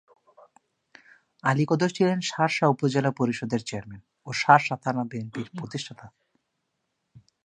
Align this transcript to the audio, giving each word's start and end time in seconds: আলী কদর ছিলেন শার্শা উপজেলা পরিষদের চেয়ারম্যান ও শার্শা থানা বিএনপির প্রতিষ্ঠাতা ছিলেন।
আলী 1.43 1.63
কদর 1.69 1.89
ছিলেন 1.89 2.19
শার্শা 2.21 2.65
উপজেলা 2.67 3.11
পরিষদের 3.19 3.61
চেয়ারম্যান 3.67 4.01
ও 4.27 4.29
শার্শা 4.41 4.75
থানা 4.83 5.03
বিএনপির 5.11 5.47
প্রতিষ্ঠাতা 5.57 6.05
ছিলেন। 6.09 7.31